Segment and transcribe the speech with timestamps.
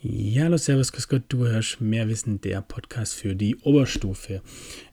[0.00, 4.42] Ja, hallo, servus, grüß Gott, du hörst mehr Wissen, der Podcast für die Oberstufe.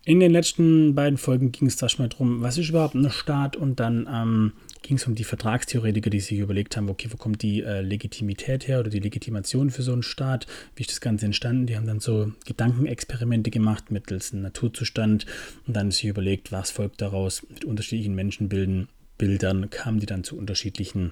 [0.03, 3.11] In den letzten beiden Folgen ging es da schon mal darum, was ist überhaupt ein
[3.11, 7.17] Staat und dann ähm, ging es um die Vertragstheoretiker, die sich überlegt haben, okay, wo
[7.17, 11.01] kommt die äh, Legitimität her oder die Legitimation für so einen Staat, wie ist das
[11.01, 11.67] Ganze entstanden?
[11.67, 15.27] Die haben dann so Gedankenexperimente gemacht mittels einem Naturzustand
[15.67, 18.87] und dann sich überlegt, was folgt daraus mit unterschiedlichen Menschenbildern,
[19.19, 21.11] Bildern kamen die dann zu unterschiedlichen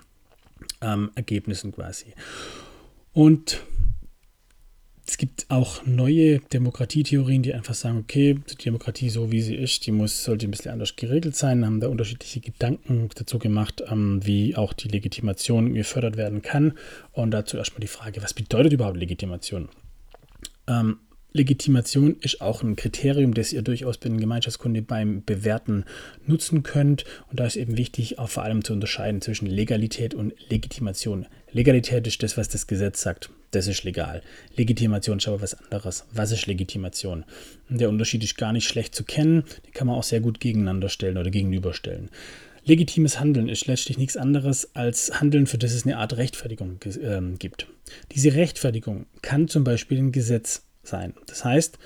[0.82, 2.08] ähm, Ergebnissen quasi.
[3.14, 3.62] Und
[5.06, 9.86] es gibt auch neue Demokratietheorien, die einfach sagen, okay, die Demokratie so wie sie ist,
[9.86, 14.22] die muss, sollte ein bisschen anders geregelt sein, haben da unterschiedliche Gedanken dazu gemacht, ähm,
[14.24, 16.74] wie auch die Legitimation gefördert werden kann.
[17.12, 19.68] Und dazu erstmal die Frage, was bedeutet überhaupt Legitimation?
[20.68, 21.00] Ähm,
[21.34, 25.84] Legitimation ist auch ein Kriterium, das ihr durchaus bei den Gemeinschaftskunde beim Bewerten
[26.26, 27.04] nutzen könnt.
[27.30, 31.26] Und da ist eben wichtig, auch vor allem zu unterscheiden zwischen Legalität und Legitimation.
[31.52, 33.32] Legalität ist das, was das Gesetz sagt.
[33.54, 34.24] Das ist legal.
[34.58, 36.06] Legitimation ist aber was anderes.
[36.12, 37.24] Was ist Legitimation?
[37.70, 39.44] Der Unterschied ist gar nicht schlecht zu kennen.
[39.66, 42.10] Den kann man auch sehr gut gegeneinander stellen oder gegenüberstellen.
[42.66, 47.22] Legitimes Handeln ist letztlich nichts anderes als Handeln, für das es eine Art Rechtfertigung äh,
[47.38, 47.68] gibt.
[48.12, 51.14] Diese Rechtfertigung kann zum Beispiel ein Gesetz sein.
[51.28, 51.78] Das heißt,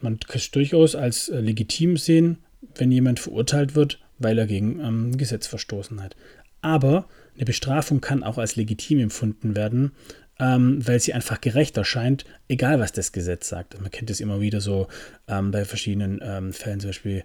[0.00, 2.38] man kann es durchaus als äh, legitim sehen,
[2.76, 6.14] wenn jemand verurteilt wird, weil er gegen ähm, Gesetz verstoßen hat.
[6.60, 9.92] Aber eine Bestrafung kann auch als legitim empfunden werden,
[10.38, 13.80] ähm, weil sie einfach gerecht erscheint, egal was das Gesetz sagt.
[13.80, 14.86] Man kennt es immer wieder so
[15.26, 17.24] ähm, bei verschiedenen ähm, Fällen, zum Beispiel,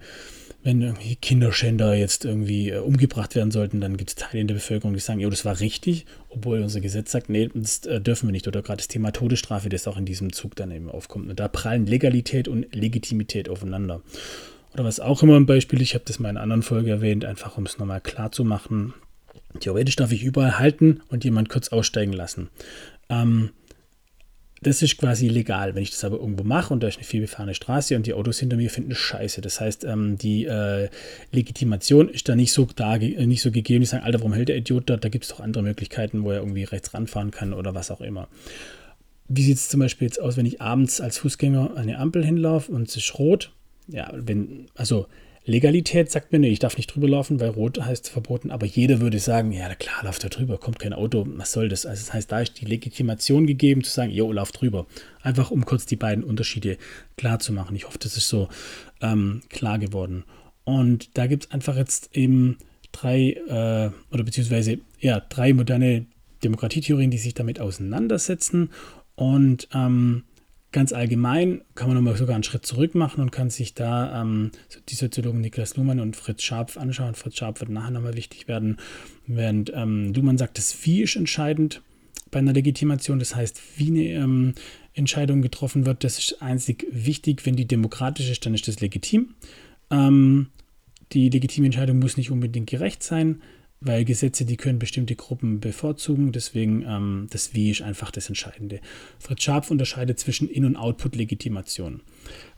[0.64, 4.56] wenn irgendwie Kinderschänder jetzt irgendwie äh, umgebracht werden sollten, dann gibt es Teile in der
[4.56, 8.30] Bevölkerung, die sagen, jo, das war richtig, obwohl unser Gesetz sagt, nee, das äh, dürfen
[8.30, 8.48] wir nicht.
[8.48, 11.30] Oder gerade das Thema Todesstrafe, das auch in diesem Zug dann eben aufkommt.
[11.30, 14.02] Und da prallen Legalität und Legitimität aufeinander.
[14.74, 17.26] Oder was auch immer ein Beispiel, ich habe das mal in einer anderen Folge erwähnt,
[17.26, 18.94] einfach um es nochmal klar zu machen.
[19.60, 22.50] Theoretisch darf ich überall halten und jemand kurz aussteigen lassen.
[23.10, 23.52] Ähm,
[24.64, 25.76] das ist quasi legal.
[25.76, 28.40] Wenn ich das aber irgendwo mache und da ist eine vielbefahrene Straße und die Autos
[28.40, 29.42] hinter mir finden scheiße.
[29.42, 30.90] Das heißt, ähm, die äh,
[31.32, 33.82] Legitimation ist da nicht so, da, äh, nicht so gegeben.
[33.82, 34.98] Die sagen, Alter, warum hält der Idiot da?
[34.98, 38.02] Da gibt es doch andere Möglichkeiten, wo er irgendwie rechts ranfahren kann oder was auch
[38.02, 38.28] immer.
[39.28, 42.72] Wie sieht es zum Beispiel jetzt aus, wenn ich abends als Fußgänger eine Ampel hinlaufe
[42.72, 43.52] und es ist rot?
[43.88, 45.08] Ja, wenn, also
[45.46, 49.02] Legalität sagt mir, nee, ich darf nicht drüber laufen, weil rot heißt verboten, aber jeder
[49.02, 51.86] würde sagen, ja klar, lauf da drüber, kommt kein Auto, was soll das?
[51.86, 54.86] Also das heißt, da ist die Legitimation gegeben zu sagen, jo, lauf drüber.
[55.22, 56.78] Einfach um kurz die beiden Unterschiede
[57.18, 57.76] klar zu machen.
[57.76, 58.48] Ich hoffe, das ist so
[59.02, 60.24] ähm, klar geworden.
[60.64, 62.58] Und da gibt es einfach jetzt eben
[62.94, 66.06] drei, äh, oder beziehungsweise ja, drei moderne
[66.44, 68.70] Demokratietheorien, die sich damit auseinandersetzen.
[69.16, 70.24] Und ähm,
[70.74, 74.50] Ganz allgemein kann man nochmal sogar einen Schritt zurück machen und kann sich da ähm,
[74.90, 77.14] die Soziologen Niklas Luhmann und Fritz Scharpf anschauen.
[77.14, 78.78] Fritz Scharpf wird nachher nochmal wichtig werden,
[79.28, 81.84] während ähm, Luhmann sagt, das Wie ist entscheidend
[82.32, 83.20] bei einer Legitimation.
[83.20, 84.56] Das heißt, wie eine ähm,
[84.96, 87.46] Entscheidung getroffen wird, das ist einzig wichtig.
[87.46, 89.36] Wenn die demokratisch ist, dann ist das legitim.
[89.92, 90.48] Ähm,
[91.12, 93.44] die legitime Entscheidung muss nicht unbedingt gerecht sein
[93.86, 96.32] weil Gesetze, die können bestimmte Gruppen bevorzugen.
[96.32, 98.80] Deswegen ähm, das Wie ist einfach das Entscheidende.
[99.20, 102.02] Fritz Scharpf unterscheidet zwischen In- und Output-Legitimation.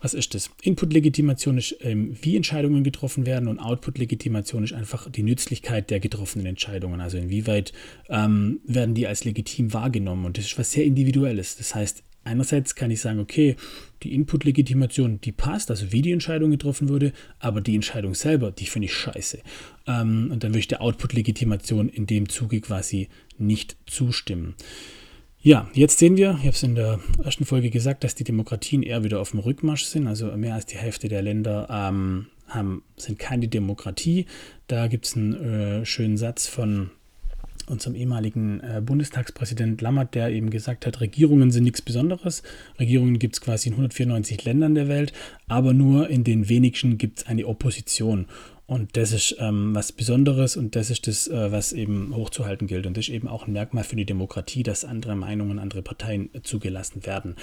[0.02, 0.50] Was ist das?
[0.62, 6.46] Input-Legitimation ist, ähm, wie Entscheidungen getroffen werden und Output-Legitimation ist einfach die Nützlichkeit der getroffenen
[6.46, 7.02] Entscheidungen.
[7.02, 7.74] Also inwieweit
[8.10, 10.26] ähm, werden die als legitim wahrgenommen.
[10.26, 11.58] Und das ist was sehr Individuelles.
[11.58, 13.56] Das heißt, Einerseits kann ich sagen, okay,
[14.02, 18.66] die Input-Legitimation, die passt, also wie die Entscheidung getroffen wurde, aber die Entscheidung selber, die
[18.66, 19.40] finde ich scheiße.
[19.88, 24.56] Ähm, und dann würde ich der Output-Legitimation in dem Zuge quasi nicht zustimmen.
[25.40, 28.82] Ja, jetzt sehen wir, ich habe es in der ersten Folge gesagt, dass die Demokratien
[28.82, 30.08] eher wieder auf dem Rückmarsch sind.
[30.08, 34.26] Also mehr als die Hälfte der Länder ähm, haben, sind keine Demokratie.
[34.66, 36.90] Da gibt es einen äh, schönen Satz von
[37.68, 42.44] unserem ehemaligen äh, Bundestagspräsident Lammert, der eben gesagt hat, Regierungen sind nichts Besonderes.
[42.80, 45.14] Regierungen gibt es quasi in 194 Ländern der Welt,
[45.48, 48.28] aber nur in den wenigsten gibt es eine Opposition.
[48.68, 52.88] Und das ist ähm, was Besonderes und das ist das, äh, was eben hochzuhalten gilt.
[52.88, 56.30] Und das ist eben auch ein Merkmal für die Demokratie, dass andere Meinungen, andere Parteien
[56.42, 57.36] zugelassen werden.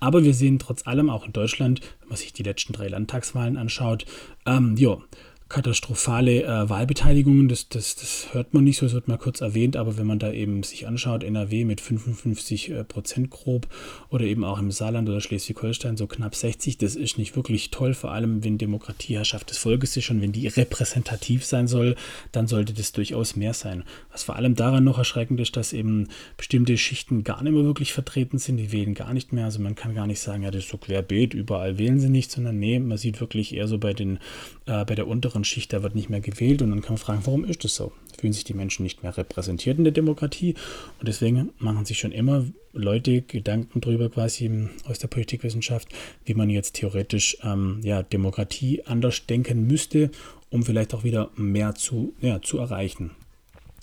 [0.00, 3.56] Aber wir sehen trotz allem auch in Deutschland, wenn man sich die letzten drei Landtagswahlen
[3.56, 4.04] anschaut,
[4.46, 5.02] ähm, jo,
[5.48, 9.76] katastrophale äh, Wahlbeteiligungen, das, das, das hört man nicht so, es wird mal kurz erwähnt,
[9.76, 13.68] aber wenn man da eben sich anschaut, NRW mit 55 äh, Prozent grob
[14.08, 17.92] oder eben auch im Saarland oder Schleswig-Holstein so knapp 60, das ist nicht wirklich toll,
[17.92, 21.94] vor allem wenn Demokratieherrschaft des Volkes ist und wenn die repräsentativ sein soll,
[22.32, 23.84] dann sollte das durchaus mehr sein.
[24.10, 26.08] Was vor allem daran noch erschreckend ist, dass eben
[26.38, 29.74] bestimmte Schichten gar nicht mehr wirklich vertreten sind, die wählen gar nicht mehr, also man
[29.74, 32.78] kann gar nicht sagen, ja, das ist so querbeet, überall wählen sie nicht, sondern nee,
[32.78, 34.18] man sieht wirklich eher so bei den,
[34.64, 36.98] äh, bei der unteren oberen Schicht, da wird nicht mehr gewählt und dann kann man
[36.98, 37.92] fragen, warum ist das so?
[38.18, 40.54] Fühlen sich die Menschen nicht mehr repräsentiert in der Demokratie
[41.00, 45.88] und deswegen machen sich schon immer Leute Gedanken darüber quasi aus der Politikwissenschaft,
[46.24, 50.10] wie man jetzt theoretisch ähm, ja, Demokratie anders denken müsste,
[50.50, 53.10] um vielleicht auch wieder mehr zu, ja, zu erreichen.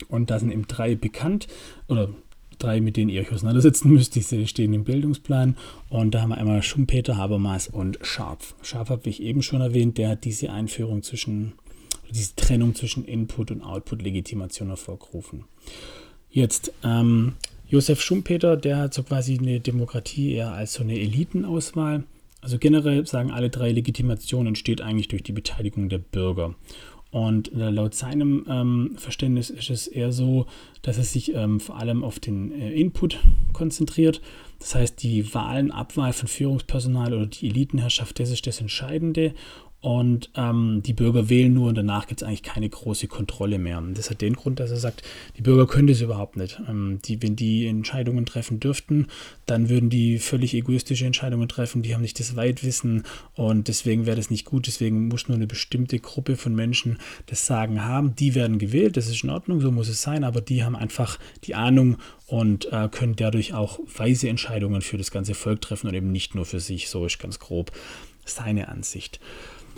[0.07, 1.47] Und da sind eben drei bekannt
[1.87, 2.09] oder
[2.63, 4.15] drei, mit denen ihr euch auseinandersetzen müsst.
[4.15, 5.57] Die stehen im Bildungsplan.
[5.89, 8.55] Und da haben wir einmal Schumpeter, Habermas und Scharf.
[8.61, 11.53] Scharf habe ich eben schon erwähnt, der hat diese Einführung zwischen,
[12.09, 15.45] diese Trennung zwischen Input- und Output-Legitimation hervorgerufen.
[16.29, 17.33] Jetzt, ähm,
[17.67, 22.03] Josef Schumpeter, der hat so quasi eine Demokratie eher als so eine Elitenauswahl.
[22.41, 26.55] Also generell sagen alle drei Legitimationen entsteht eigentlich durch die Beteiligung der Bürger.
[27.11, 30.45] Und äh, laut seinem ähm, Verständnis ist es eher so,
[30.81, 33.19] dass es sich ähm, vor allem auf den äh, Input
[33.51, 34.21] konzentriert.
[34.61, 39.33] Das heißt, die Wahlen, Abwahl von Führungspersonal oder die Elitenherrschaft, das ist das Entscheidende.
[39.81, 43.81] Und ähm, die Bürger wählen nur und danach gibt es eigentlich keine große Kontrolle mehr.
[43.95, 45.01] das hat den Grund, dass er sagt,
[45.37, 46.61] die Bürger können das überhaupt nicht.
[46.69, 49.07] Ähm, die, wenn die Entscheidungen treffen dürften,
[49.47, 51.81] dann würden die völlig egoistische Entscheidungen treffen.
[51.81, 53.03] Die haben nicht das Weitwissen
[53.33, 54.67] und deswegen wäre das nicht gut.
[54.67, 58.15] Deswegen muss nur eine bestimmte Gruppe von Menschen das Sagen haben.
[58.15, 61.17] Die werden gewählt, das ist in Ordnung, so muss es sein, aber die haben einfach
[61.45, 61.97] die Ahnung
[62.27, 64.50] und äh, können dadurch auch weise Entscheidungen
[64.81, 66.89] für das ganze Volk treffen und eben nicht nur für sich.
[66.89, 67.71] So ist ganz grob
[68.25, 69.19] seine Ansicht.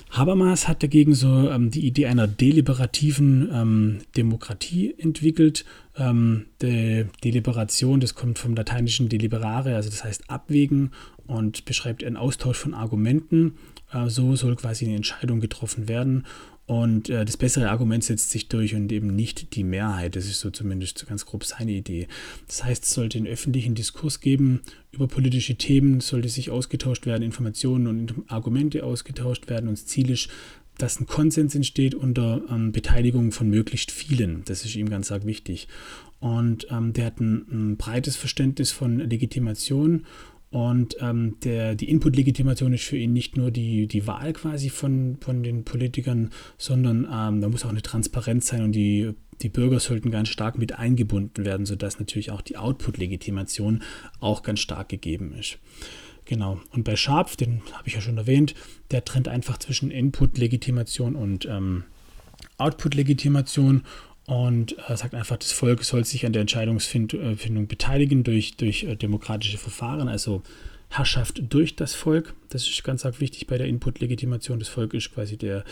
[0.09, 5.65] Habermas hat dagegen so ähm, die Idee einer deliberativen ähm, Demokratie entwickelt.
[5.97, 10.91] Ähm, Deliberation, das kommt vom lateinischen deliberare, also das heißt abwägen
[11.27, 13.55] und beschreibt einen Austausch von Argumenten.
[13.91, 16.25] Äh, so soll quasi eine Entscheidung getroffen werden
[16.65, 20.15] und äh, das bessere Argument setzt sich durch und eben nicht die Mehrheit.
[20.15, 22.07] Das ist so zumindest ganz grob seine Idee.
[22.47, 24.61] Das heißt, es sollte einen öffentlichen Diskurs geben
[24.91, 29.67] über politische Themen, sollte sich ausgetauscht werden, Informationen und Argumente ausgetauscht werden.
[29.67, 30.29] Und das Ziel ist,
[30.77, 34.43] dass ein Konsens entsteht unter ähm, Beteiligung von möglichst vielen.
[34.45, 35.67] Das ist ihm ganz arg wichtig.
[36.21, 40.05] Und ähm, der hat ein, ein breites Verständnis von Legitimation
[40.53, 45.17] und ähm, der, die Input-Legitimation ist für ihn nicht nur die, die Wahl quasi von,
[45.19, 46.29] von den Politikern,
[46.59, 50.59] sondern ähm, da muss auch eine Transparenz sein und die, die Bürger sollten ganz stark
[50.59, 53.81] mit eingebunden werden, sodass natürlich auch die Output-Legitimation
[54.19, 55.57] auch ganz stark gegeben ist.
[56.25, 56.61] Genau.
[56.69, 58.53] Und bei Sharp, den habe ich ja schon erwähnt,
[58.91, 61.85] der trennt einfach zwischen Input-Legitimation und ähm,
[62.59, 63.81] Output-Legitimation
[64.25, 68.95] und äh, sagt einfach, das Volk soll sich an der Entscheidungsfindung beteiligen durch, durch äh,
[68.95, 70.43] demokratische Verfahren, also
[70.89, 72.35] Herrschaft durch das Volk.
[72.49, 74.59] Das ist ganz arg wichtig bei der Input-Legitimation.
[74.59, 75.65] Das Volk ist quasi der,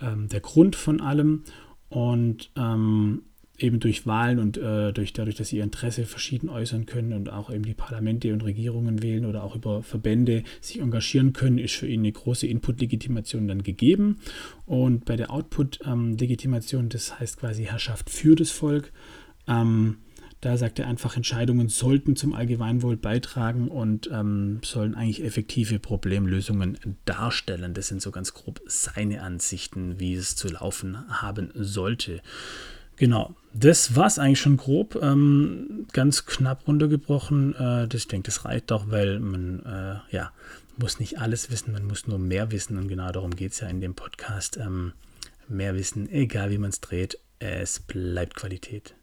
[0.00, 1.44] ähm, der Grund von allem.
[1.88, 3.22] Und ähm,
[3.58, 7.30] eben durch Wahlen und äh, durch, dadurch, dass sie ihr Interesse verschieden äußern können und
[7.30, 11.74] auch eben die Parlamente und Regierungen wählen oder auch über Verbände sich engagieren können, ist
[11.74, 14.18] für ihn eine große Input-Legitimation dann gegeben.
[14.66, 18.92] Und bei der Output-Legitimation, das heißt quasi Herrschaft für das Volk,
[19.46, 19.98] ähm,
[20.40, 26.76] da sagt er einfach, Entscheidungen sollten zum Allgemeinwohl beitragen und ähm, sollen eigentlich effektive Problemlösungen
[27.06, 27.72] darstellen.
[27.72, 32.20] Das sind so ganz grob seine Ansichten, wie es zu laufen haben sollte.
[32.96, 34.98] Genau, das war es eigentlich schon grob.
[35.00, 37.54] Ähm, ganz knapp runtergebrochen.
[37.54, 40.32] Äh, das, ich denke, das reicht doch, weil man äh, ja,
[40.76, 42.78] muss nicht alles wissen, man muss nur mehr wissen.
[42.78, 44.56] Und genau darum geht es ja in dem Podcast.
[44.56, 44.92] Ähm,
[45.48, 48.94] mehr wissen, egal wie man es dreht, es bleibt Qualität.